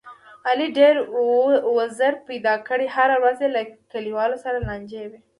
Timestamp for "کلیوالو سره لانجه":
3.91-5.03